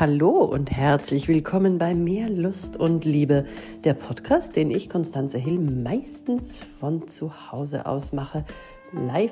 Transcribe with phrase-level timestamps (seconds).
[0.00, 3.44] Hallo und herzlich willkommen bei Mehr Lust und Liebe,
[3.84, 8.44] der Podcast, den ich, Konstanze Hill, meistens von zu Hause aus mache,
[8.92, 9.30] live,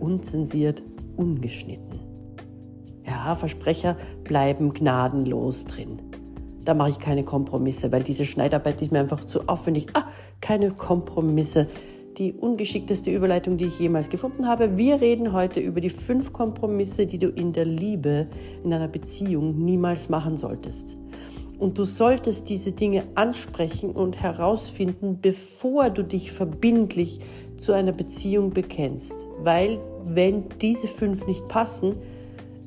[0.00, 0.82] unzensiert,
[1.18, 2.00] ungeschnitten.
[3.06, 6.00] Ja, Versprecher bleiben gnadenlos drin.
[6.64, 9.88] Da mache ich keine Kompromisse, weil diese Schneidarbeit ist mir einfach zu aufwendig.
[9.92, 10.04] Ah,
[10.40, 11.66] keine Kompromisse
[12.18, 14.76] die ungeschickteste Überleitung, die ich jemals gefunden habe.
[14.76, 18.26] Wir reden heute über die fünf Kompromisse, die du in der Liebe,
[18.64, 20.96] in einer Beziehung niemals machen solltest.
[21.58, 27.20] Und du solltest diese Dinge ansprechen und herausfinden, bevor du dich verbindlich
[27.56, 29.26] zu einer Beziehung bekennst.
[29.42, 31.96] Weil wenn diese fünf nicht passen,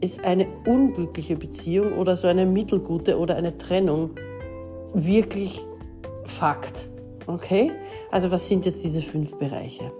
[0.01, 4.11] ist eine unglückliche Beziehung oder so eine mittelgute oder eine Trennung
[4.93, 5.65] wirklich
[6.25, 6.90] Fakt.
[7.27, 7.71] Okay?
[8.11, 9.91] Also was sind jetzt diese fünf Bereiche?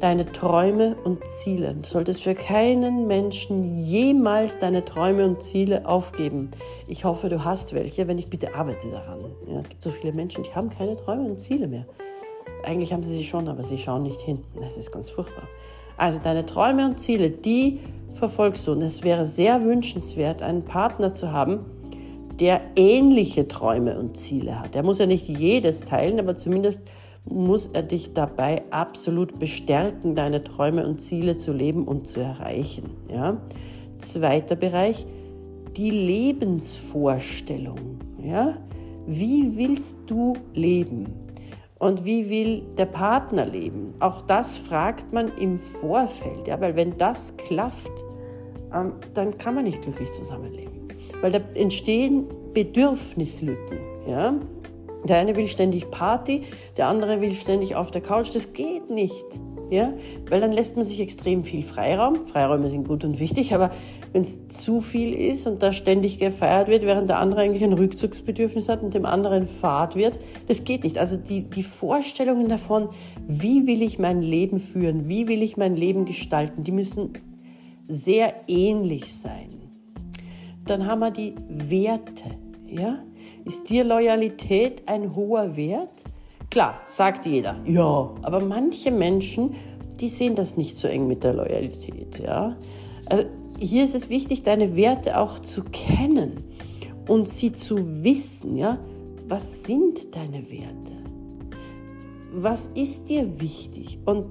[0.00, 1.74] Deine Träume und Ziele.
[1.74, 6.50] Du solltest für keinen Menschen jemals deine Träume und Ziele aufgeben.
[6.88, 8.08] Ich hoffe, du hast welche.
[8.08, 9.20] Wenn nicht, bitte arbeite daran.
[9.46, 11.86] Ja, es gibt so viele Menschen, die haben keine Träume und Ziele mehr.
[12.64, 14.42] Eigentlich haben sie sie schon, aber sie schauen nicht hin.
[14.60, 15.44] Das ist ganz furchtbar.
[15.96, 17.80] Also deine Träume und Ziele, die
[18.14, 18.72] verfolgst du.
[18.72, 21.64] Und es wäre sehr wünschenswert, einen Partner zu haben,
[22.42, 24.74] der ähnliche Träume und Ziele hat.
[24.74, 26.82] Er muss ja nicht jedes teilen, aber zumindest
[27.24, 32.96] muss er dich dabei absolut bestärken, deine Träume und Ziele zu leben und zu erreichen.
[33.08, 33.40] Ja?
[33.98, 35.06] Zweiter Bereich,
[35.76, 38.00] die Lebensvorstellung.
[38.20, 38.58] Ja?
[39.06, 41.12] Wie willst du leben?
[41.78, 43.94] Und wie will der Partner leben?
[44.00, 46.60] Auch das fragt man im Vorfeld, ja?
[46.60, 47.92] weil wenn das klafft,
[48.74, 50.81] ähm, dann kann man nicht glücklich zusammenleben
[51.22, 53.78] weil da entstehen Bedürfnislücken.
[54.06, 54.34] Ja?
[55.08, 56.42] Der eine will ständig Party,
[56.76, 58.34] der andere will ständig auf der Couch.
[58.34, 59.24] Das geht nicht.
[59.70, 59.94] Ja?
[60.28, 62.26] Weil dann lässt man sich extrem viel Freiraum.
[62.26, 63.70] Freiräume sind gut und wichtig, aber
[64.12, 67.72] wenn es zu viel ist und da ständig gefeiert wird, während der andere eigentlich ein
[67.72, 70.98] Rückzugsbedürfnis hat und dem anderen Fahrt wird, das geht nicht.
[70.98, 72.90] Also die, die Vorstellungen davon,
[73.26, 77.14] wie will ich mein Leben führen, wie will ich mein Leben gestalten, die müssen
[77.88, 79.61] sehr ähnlich sein.
[80.66, 82.30] Dann haben wir die Werte.
[82.66, 83.02] Ja?
[83.44, 86.04] Ist dir Loyalität ein hoher Wert?
[86.50, 87.56] Klar, sagt jeder.
[87.66, 89.54] Ja, aber manche Menschen,
[90.00, 92.20] die sehen das nicht so eng mit der Loyalität.
[92.20, 92.56] Ja?
[93.06, 93.24] Also
[93.58, 96.44] hier ist es wichtig, deine Werte auch zu kennen
[97.08, 98.56] und sie zu wissen.
[98.56, 98.78] Ja?
[99.26, 100.92] Was sind deine Werte?
[102.34, 103.98] Was ist dir wichtig?
[104.04, 104.26] Und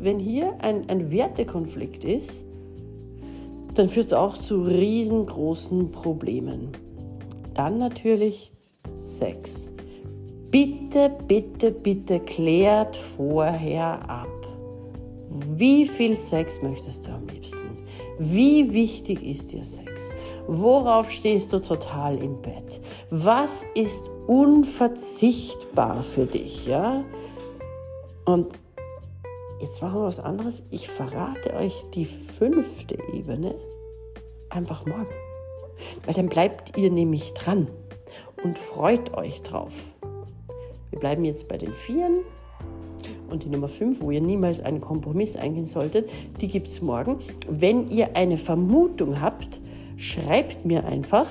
[0.00, 2.45] wenn hier ein, ein Wertekonflikt ist,
[3.76, 6.72] dann führt es auch zu riesengroßen Problemen.
[7.54, 8.52] Dann natürlich
[8.96, 9.72] Sex.
[10.50, 14.28] Bitte, bitte, bitte klärt vorher ab.
[15.28, 17.58] Wie viel Sex möchtest du am liebsten?
[18.18, 20.14] Wie wichtig ist dir Sex?
[20.46, 22.80] Worauf stehst du total im Bett?
[23.10, 27.04] Was ist unverzichtbar für dich, ja?
[28.24, 28.54] Und
[29.60, 30.62] Jetzt machen wir was anderes.
[30.70, 33.54] Ich verrate euch die fünfte Ebene
[34.50, 35.06] einfach morgen.
[36.04, 37.68] Weil dann bleibt ihr nämlich dran
[38.42, 39.72] und freut euch drauf.
[40.90, 42.20] Wir bleiben jetzt bei den Vieren.
[43.30, 47.18] Und die Nummer 5, wo ihr niemals einen Kompromiss eingehen solltet, die gibt es morgen.
[47.48, 49.60] Wenn ihr eine Vermutung habt,
[49.96, 51.26] schreibt mir einfach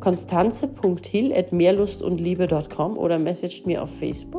[0.00, 4.37] konstanze.hill.mehrlustundliebe.com oder messagt mir auf Facebook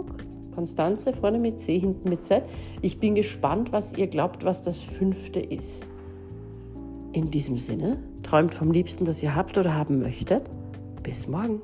[0.60, 2.44] Konstanze, vorne mit C, hinten mit Z.
[2.82, 5.84] Ich bin gespannt, was ihr glaubt, was das fünfte ist.
[7.14, 10.50] In diesem Sinne, träumt vom Liebsten, das ihr habt oder haben möchtet.
[11.02, 11.62] Bis morgen.